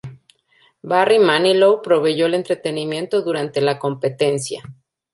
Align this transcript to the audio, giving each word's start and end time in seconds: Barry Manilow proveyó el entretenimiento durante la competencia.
Barry 0.81 1.19
Manilow 1.19 1.79
proveyó 1.83 2.25
el 2.25 2.33
entretenimiento 2.33 3.21
durante 3.21 3.61
la 3.61 3.77
competencia. 3.77 4.63